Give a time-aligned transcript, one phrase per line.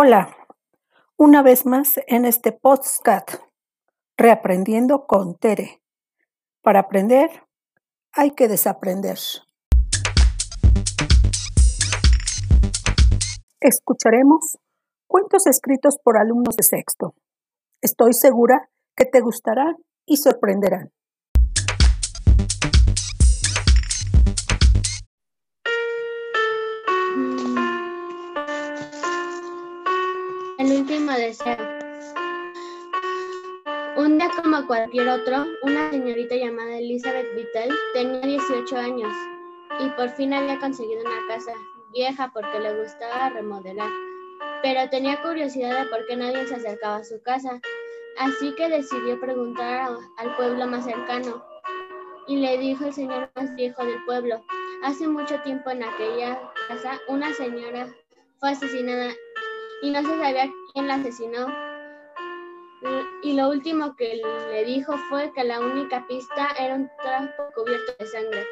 [0.00, 0.30] Hola,
[1.16, 3.42] una vez más en este podcast,
[4.16, 5.82] Reaprendiendo con Tere.
[6.62, 7.28] Para aprender
[8.12, 9.18] hay que desaprender.
[13.58, 14.58] Escucharemos
[15.08, 17.16] cuentos escritos por alumnos de sexto.
[17.82, 20.92] Estoy segura que te gustarán y sorprenderán.
[34.68, 39.12] Cualquier otro, una señorita llamada Elizabeth Vittel tenía 18 años
[39.80, 41.52] y por fin había conseguido una casa
[41.90, 43.88] vieja porque le gustaba remodelar,
[44.62, 47.58] pero tenía curiosidad de por qué nadie se acercaba a su casa,
[48.18, 51.42] así que decidió preguntar al pueblo más cercano
[52.26, 54.44] y le dijo el señor más viejo del pueblo,
[54.82, 57.88] hace mucho tiempo en aquella casa una señora
[58.38, 59.12] fue asesinada
[59.80, 61.67] y no se sabía quién la asesinó.
[63.22, 67.92] Y lo último que le dijo fue que la única pista era un trapo cubierto
[67.98, 68.46] de sangre.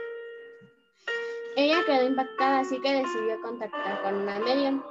[1.57, 4.83] Ella quedó impactada, así que decidió contactar con una medium.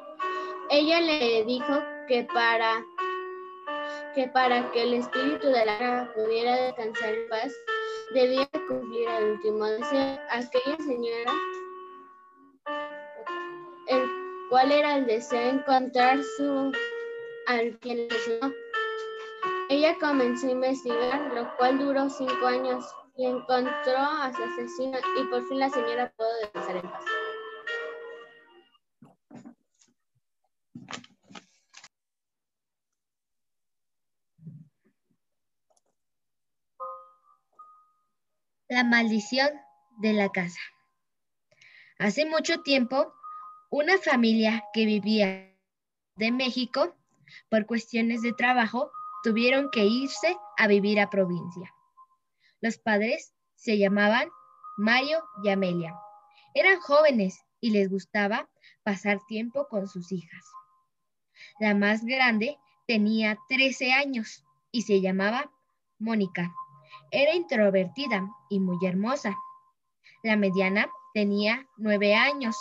[0.70, 2.84] Ella le dijo que para
[4.16, 7.54] que para que el espíritu de la pudiera descansar en paz,
[8.14, 10.20] debía cumplir el último deseo.
[10.30, 11.34] Aquella señora
[14.50, 15.50] ¿Cuál era el deseo?
[15.50, 16.72] Encontrar su
[17.48, 18.54] al asesinó.
[19.68, 22.86] Ella comenzó a investigar, lo cual duró cinco años,
[23.18, 27.06] y encontró a su asesino y por fin la señora pudo descansar en paz.
[38.68, 39.50] La maldición
[39.98, 40.60] de la casa.
[41.98, 43.14] Hace mucho tiempo
[43.70, 45.56] una familia que vivía
[46.18, 46.96] de México,
[47.50, 48.92] por cuestiones de trabajo,
[49.26, 51.74] tuvieron que irse a vivir a provincia.
[52.62, 54.30] Los padres se llamaban
[54.78, 55.96] Mario y Amelia.
[56.54, 58.48] Eran jóvenes y les gustaba
[58.84, 60.46] pasar tiempo con sus hijas.
[61.60, 65.52] La más grande tenía 13 años y se llamaba
[65.98, 66.54] Mónica.
[67.10, 69.36] Era introvertida y muy hermosa.
[70.22, 72.56] La mediana tenía 9 años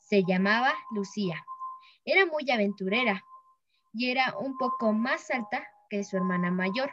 [0.00, 1.42] se llamaba Lucía.
[2.04, 3.24] Era muy aventurera
[3.94, 6.90] y era un poco más alta que su hermana mayor.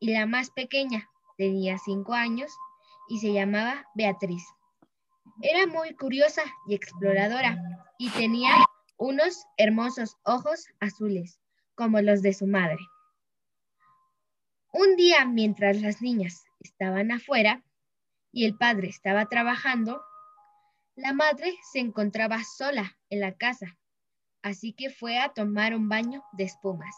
[0.00, 2.52] Y la más pequeña tenía cinco años
[3.08, 4.44] y se llamaba Beatriz.
[5.42, 7.58] Era muy curiosa y exploradora
[7.98, 8.50] y tenía
[8.96, 11.40] unos hermosos ojos azules,
[11.74, 12.78] como los de su madre.
[14.72, 17.62] Un día, mientras las niñas estaban afuera
[18.32, 20.02] y el padre estaba trabajando,
[20.96, 23.78] la madre se encontraba sola en la casa,
[24.42, 26.94] así que fue a tomar un baño de espumas.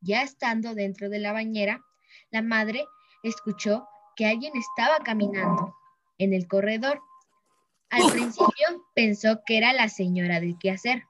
[0.00, 1.84] Ya estando dentro de la bañera,
[2.30, 2.84] la madre
[3.22, 5.74] escuchó que alguien estaba caminando
[6.18, 7.00] en el corredor.
[7.90, 11.04] Al principio pensó que era la señora del quehacer.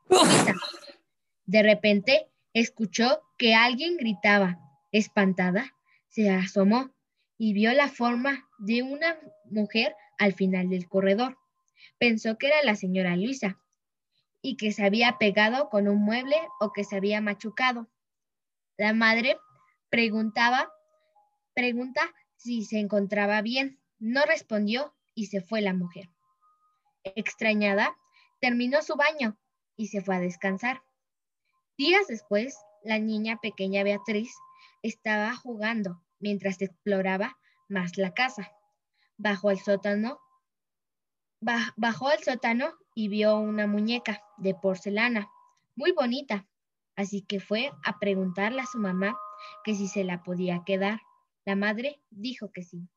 [1.44, 4.58] De repente escuchó que alguien gritaba.
[4.92, 5.74] Espantada,
[6.08, 6.90] se asomó
[7.36, 11.36] y vio la forma de una mujer al final del corredor
[11.98, 13.58] pensó que era la señora Luisa
[14.42, 17.88] y que se había pegado con un mueble o que se había machucado.
[18.76, 19.38] La madre
[19.90, 20.70] preguntaba,
[21.54, 22.02] pregunta
[22.36, 23.80] si se encontraba bien.
[23.98, 26.10] No respondió y se fue la mujer.
[27.02, 27.96] Extrañada,
[28.40, 29.38] terminó su baño
[29.76, 30.82] y se fue a descansar.
[31.78, 34.32] Días después, la niña pequeña Beatriz
[34.82, 37.38] estaba jugando mientras exploraba
[37.68, 38.52] más la casa.
[39.16, 40.20] Bajo el sótano
[41.40, 45.30] Bajó al sótano y vio una muñeca de porcelana,
[45.74, 46.46] muy bonita,
[46.96, 49.16] así que fue a preguntarle a su mamá
[49.64, 51.00] que si se la podía quedar.
[51.44, 52.88] La madre dijo que sí.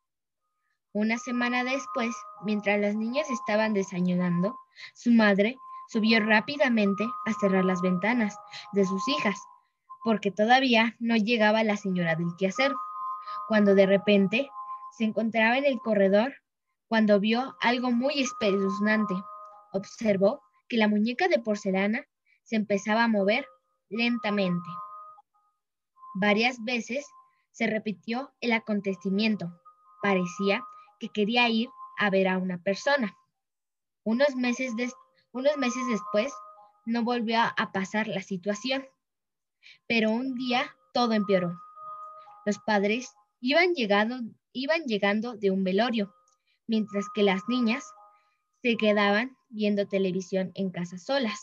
[0.91, 4.57] Una semana después, mientras las niñas estaban desayunando,
[4.95, 5.57] su madre
[5.89, 8.35] subió rápidamente a cerrar las ventanas
[8.73, 9.38] de sus hijas,
[10.03, 12.71] porque todavía no llegaba la señora del quehacer,
[13.47, 14.50] cuando de repente
[14.97, 16.33] se encontraba en el corredor
[16.88, 19.13] cuando vio algo muy espeluznante.
[19.71, 22.03] Observó que la muñeca de porcelana
[22.44, 23.45] se empezaba a mover
[23.89, 24.69] lentamente.
[26.15, 27.06] Varias veces
[27.51, 29.51] se repitió el acontecimiento.
[30.01, 30.63] Parecía
[31.00, 33.18] que quería ir a ver a una persona.
[34.03, 34.74] Unos meses,
[35.31, 36.33] unos meses después
[36.86, 38.86] no volvió a pasar la situación.
[39.88, 41.59] Pero un día todo empeoró.
[42.45, 44.19] Los padres iban llegando,
[44.53, 46.13] iban llegando de un velorio
[46.68, 47.83] mientras que las niñas
[48.62, 51.39] se quedaban viendo televisión en casa solas.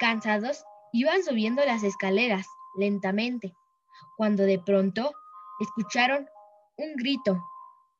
[0.00, 2.46] Cansados, iban subiendo las escaleras
[2.76, 3.54] lentamente,
[4.16, 5.12] cuando de pronto
[5.60, 6.28] escucharon
[6.76, 7.42] un grito.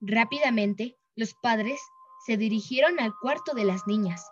[0.00, 1.80] Rápidamente, los padres
[2.24, 4.24] se dirigieron al cuarto de las niñas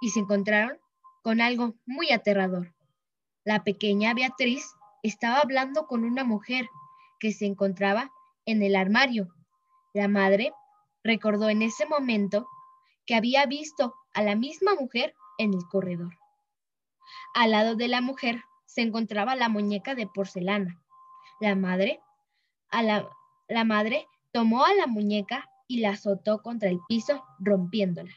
[0.00, 0.78] y se encontraron
[1.22, 2.74] con algo muy aterrador.
[3.44, 6.68] La pequeña Beatriz estaba hablando con una mujer
[7.18, 8.10] que se encontraba
[8.46, 9.28] en el armario.
[9.92, 10.52] La madre
[11.02, 12.46] recordó en ese momento
[13.06, 16.14] que había visto a la misma mujer en el corredor.
[17.34, 20.82] Al lado de la mujer se encontraba la muñeca de porcelana.
[21.40, 22.00] La madre,
[22.70, 28.12] la madre tomó a la muñeca y la azotó contra el piso, rompiéndola.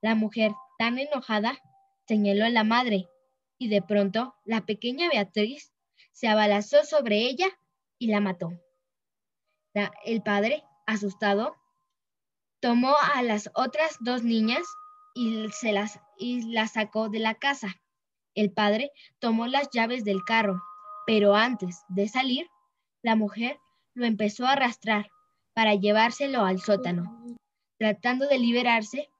[0.00, 1.58] La mujer, tan enojada,
[2.06, 3.08] señaló a la madre
[3.58, 5.72] y de pronto la pequeña Beatriz
[6.12, 7.46] se abalazó sobre ella
[7.98, 8.50] y la mató.
[10.04, 11.54] el padre, asustado,
[12.60, 14.62] tomó a las otras dos niñas
[15.14, 17.80] y, se las, y las sacó de la casa.
[18.40, 20.62] El padre tomó las llaves del carro,
[21.06, 22.48] pero antes de salir,
[23.02, 23.60] la mujer
[23.92, 25.10] lo empezó a arrastrar
[25.52, 27.36] para llevárselo al sótano.
[27.76, 29.10] Tratando de liberarse,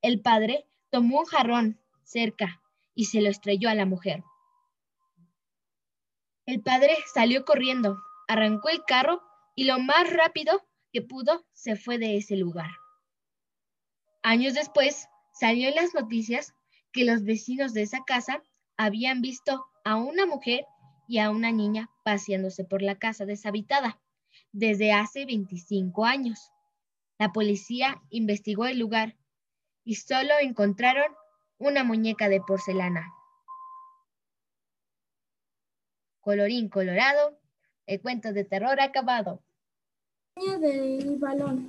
[0.00, 2.62] el padre tomó un jarrón cerca
[2.94, 4.24] y se lo estrelló a la mujer.
[6.46, 7.98] El padre salió corriendo,
[8.28, 9.20] arrancó el carro
[9.54, 12.70] y lo más rápido que pudo se fue de ese lugar.
[14.22, 16.54] Años después, salió en las noticias
[16.92, 18.42] que los vecinos de esa casa
[18.82, 20.64] habían visto a una mujer
[21.06, 24.00] y a una niña paseándose por la casa deshabitada
[24.52, 26.50] desde hace 25 años.
[27.18, 29.18] La policía investigó el lugar
[29.84, 31.12] y solo encontraron
[31.58, 33.12] una muñeca de porcelana.
[36.20, 37.38] Colorín colorado,
[37.84, 39.42] el cuento de terror acabado.
[40.58, 41.68] del balón.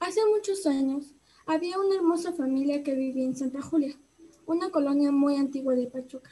[0.00, 1.16] Hace muchos años,
[1.48, 3.94] había una hermosa familia que vivía en Santa Julia,
[4.46, 6.30] una colonia muy antigua de Pachuca.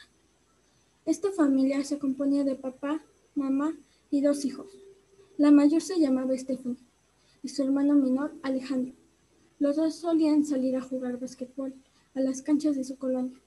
[1.05, 3.01] Esta familia se componía de papá,
[3.33, 3.77] mamá
[4.11, 4.67] y dos hijos.
[5.37, 6.83] La mayor se llamaba Stephanie
[7.41, 8.93] y su hermano menor Alejandro.
[9.57, 11.73] Los dos solían salir a jugar basquetbol
[12.13, 13.39] a las canchas de su colonia,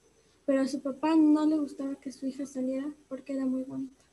[0.47, 4.03] pero a su papá no le gustaba que su hija saliera porque era muy bonita.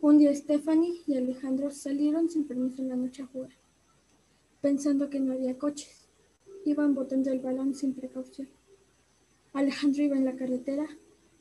[0.00, 3.50] Un día Stephanie y Alejandro salieron sin permiso en la noche a jugar,
[4.60, 5.99] pensando que no había coches
[6.64, 8.48] Iban botando el balón sin precaución.
[9.52, 10.86] Alejandro iba en la carretera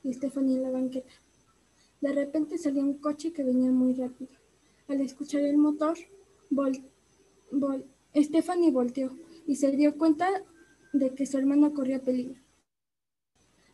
[0.04, 1.12] y Stephanie en la banqueta.
[2.02, 4.32] De repente salió un coche que venía muy rápido.
[4.88, 5.98] Al escuchar el motor,
[8.16, 9.12] Stephanie volteó
[9.46, 10.28] y se dio cuenta
[10.94, 12.42] de que su hermano corría peligro.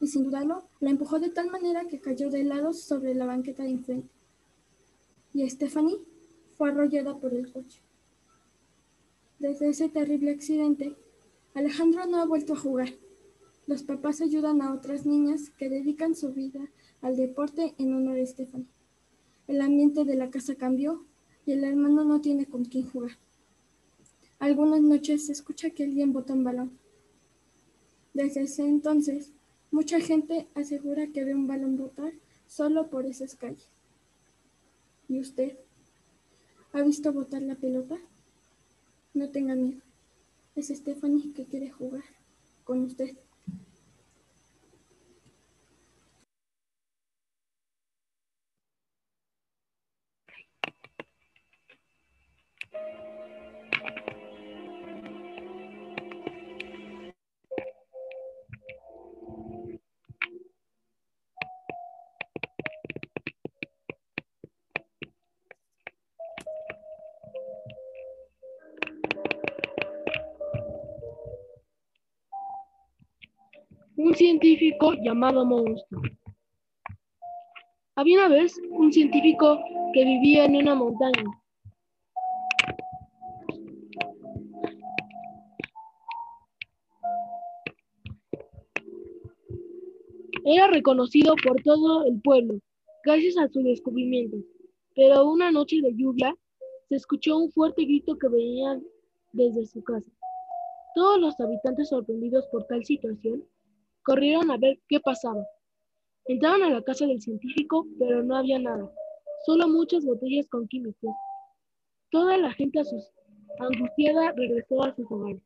[0.02, 3.64] Y sin dudarlo, la empujó de tal manera que cayó de lado sobre la banqueta
[3.64, 4.10] de enfrente.
[5.34, 6.00] Y Stephanie
[6.58, 7.82] fue arrollada por el coche.
[9.40, 10.96] Desde ese terrible accidente,
[11.56, 12.90] Alejandro no ha vuelto a jugar.
[13.66, 16.60] Los papás ayudan a otras niñas que dedican su vida
[17.02, 18.68] al deporte en honor a Stephanie.
[19.48, 21.06] El ambiente de la casa cambió
[21.46, 23.12] y el hermano no tiene con quién jugar.
[24.38, 26.78] Algunas noches se escucha que alguien bota un balón.
[28.14, 29.32] Desde ese entonces,
[29.72, 32.12] mucha gente asegura que ve un balón botar
[32.48, 33.70] solo por esas calles.
[35.08, 35.58] ¿Y usted?
[36.74, 37.98] ¿Ha visto botar la pelota?
[39.14, 39.85] No tenga miedo.
[40.56, 42.06] Es Stephanie que quiere jugar
[42.64, 43.18] con usted.
[74.16, 76.02] Un científico llamado Monstruo.
[77.98, 79.60] Había una vez un científico
[79.94, 81.26] que vivía en una montaña.
[90.46, 92.58] Era reconocido por todo el pueblo,
[93.04, 94.38] gracias a su descubrimiento.
[94.96, 96.34] Pero una noche de lluvia
[96.88, 98.80] se escuchó un fuerte grito que venía
[99.34, 100.10] desde su casa.
[100.96, 103.44] Todos los habitantes sorprendidos por tal situación
[104.06, 105.44] Corrieron a ver qué pasaba.
[106.26, 108.88] Entraron a la casa del científico, pero no había nada,
[109.48, 111.12] solo muchas botellas con químicos.
[112.12, 112.82] Toda la gente
[113.60, 115.42] angustiada regresó a sus hogares.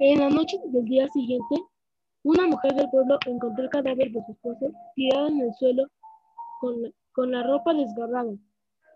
[0.00, 1.56] En la noche del día siguiente,
[2.22, 5.86] una mujer del pueblo encontró el cadáver de su esposo tirado en el suelo
[6.60, 8.32] con la, con la ropa desgarrada,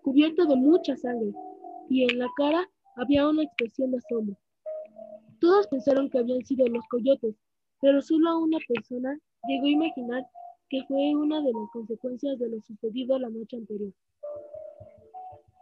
[0.03, 1.31] cubierta de mucha sangre,
[1.91, 2.67] y en la cara
[2.97, 4.37] había una expresión de asombro.
[5.41, 7.35] Todos pensaron que habían sido los coyotes,
[7.81, 10.27] pero solo una persona llegó a imaginar
[10.69, 13.93] que fue una de las consecuencias de lo sucedido la noche anterior.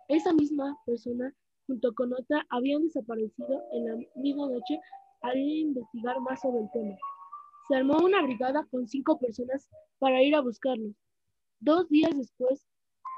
[0.09, 1.35] Esa misma persona,
[1.67, 4.79] junto con otra, habían desaparecido en la misma noche
[5.23, 6.97] al investigar más sobre el tema.
[7.69, 10.95] Se armó una brigada con cinco personas para ir a buscarlos.
[11.61, 12.67] Dos días después,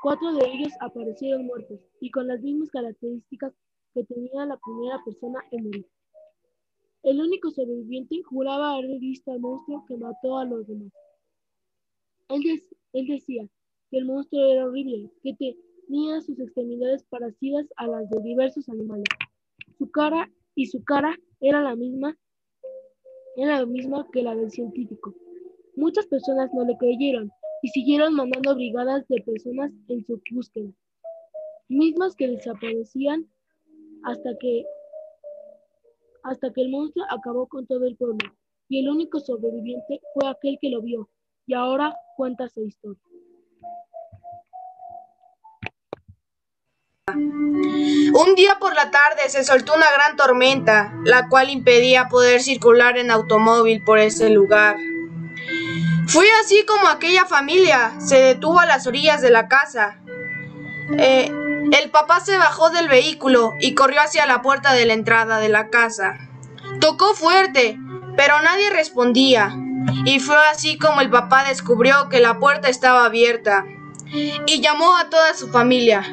[0.02, 3.54] cuatro de ellos aparecieron muertos y con las mismas características
[3.94, 5.86] que tenía la primera persona en morir.
[7.04, 10.92] Único sobreviviente juraba haber visto al monstruo que mató a los demás.
[12.28, 12.62] Él,
[12.94, 13.46] él decía
[13.90, 15.34] que el monstruo era horrible, que
[15.86, 19.04] tenía sus extremidades parecidas a las de diversos animales.
[19.78, 22.16] Su cara y su cara era la misma,
[23.36, 25.14] era la misma que la del científico.
[25.76, 27.30] Muchas personas no le creyeron
[27.62, 30.70] y siguieron mandando brigadas de personas en su búsqueda,
[31.68, 33.28] mismas que desaparecían
[34.04, 34.64] hasta que
[36.24, 38.18] hasta que el monstruo acabó con todo el pueblo
[38.68, 41.08] y el único sobreviviente fue aquel que lo vio
[41.46, 43.00] y ahora cuenta su historia.
[47.06, 52.96] Un día por la tarde se soltó una gran tormenta, la cual impedía poder circular
[52.96, 54.76] en automóvil por ese lugar.
[56.06, 60.00] Fue así como aquella familia se detuvo a las orillas de la casa.
[60.98, 61.30] Eh,
[61.72, 65.48] el papá se bajó del vehículo y corrió hacia la puerta de la entrada de
[65.48, 66.18] la casa.
[66.80, 67.78] Tocó fuerte,
[68.16, 69.54] pero nadie respondía.
[70.04, 73.64] Y fue así como el papá descubrió que la puerta estaba abierta.
[74.46, 76.04] Y llamó a toda su familia.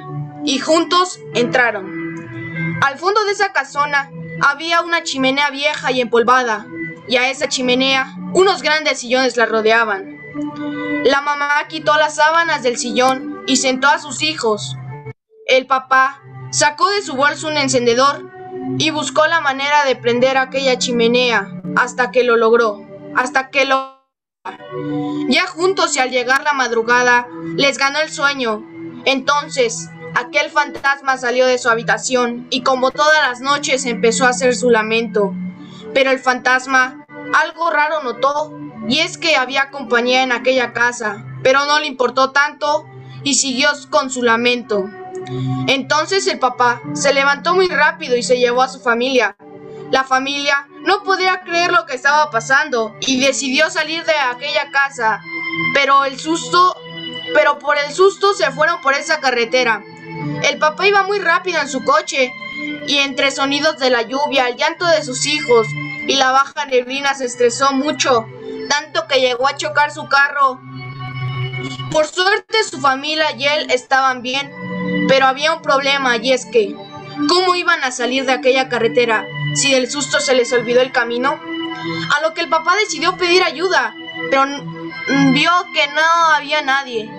[0.44, 2.80] Y juntos entraron.
[2.82, 4.10] Al fondo de esa casona
[4.42, 6.66] había una chimenea vieja y empolvada.
[7.08, 10.18] Y a esa chimenea unos grandes sillones la rodeaban.
[11.04, 14.78] La mamá quitó las sábanas del sillón y sentó a sus hijos.
[15.52, 18.32] El papá sacó de su bolso un encendedor
[18.78, 24.00] y buscó la manera de prender aquella chimenea hasta que lo logró, hasta que lo...
[25.28, 27.28] Ya juntos y al llegar la madrugada,
[27.58, 28.66] les ganó el sueño.
[29.04, 34.56] Entonces, aquel fantasma salió de su habitación y como todas las noches empezó a hacer
[34.56, 35.34] su lamento.
[35.94, 41.66] Pero el fantasma algo raro notó, y es que había compañía en aquella casa, pero
[41.66, 42.86] no le importó tanto
[43.26, 44.90] y siguió con su lamento.
[45.68, 49.36] Entonces el papá se levantó muy rápido y se llevó a su familia.
[49.92, 55.22] La familia no podía creer lo que estaba pasando y decidió salir de aquella casa,
[55.74, 56.76] pero el susto,
[57.34, 59.84] pero por el susto se fueron por esa carretera.
[60.44, 62.32] El papá iba muy rápido en su coche
[62.88, 65.68] y entre sonidos de la lluvia, el llanto de sus hijos
[66.08, 68.26] y la baja neblina se estresó mucho,
[68.70, 70.60] tanto que llegó a chocar su carro.
[71.92, 74.52] Por suerte su familia y él estaban bien,
[75.08, 76.76] pero había un problema y es que,
[77.28, 81.40] ¿cómo iban a salir de aquella carretera si del susto se les olvidó el camino?
[82.16, 83.96] A lo que el papá decidió pedir ayuda,
[84.30, 84.46] pero
[85.34, 87.10] vio que no había nadie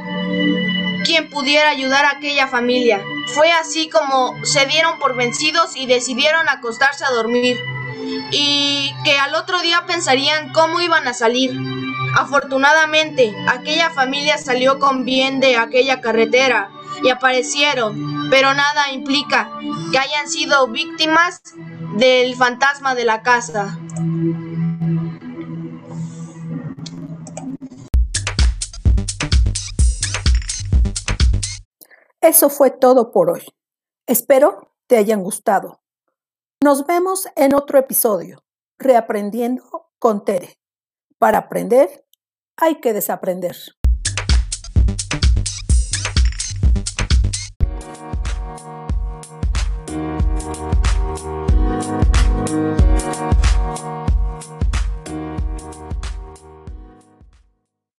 [1.04, 3.02] quien pudiera ayudar a aquella familia.
[3.26, 7.58] Fue así como se dieron por vencidos y decidieron acostarse a dormir
[8.30, 11.52] y que al otro día pensarían cómo iban a salir.
[12.14, 16.70] Afortunadamente, aquella familia salió con bien de aquella carretera
[17.02, 19.50] y aparecieron, pero nada implica
[19.90, 21.42] que hayan sido víctimas
[21.96, 23.78] del fantasma de la casa.
[32.20, 33.42] Eso fue todo por hoy.
[34.06, 35.82] Espero te hayan gustado.
[36.62, 38.44] Nos vemos en otro episodio,
[38.78, 40.58] Reaprendiendo con Tere.
[41.18, 42.06] Para aprender
[42.56, 43.56] hay que desaprender.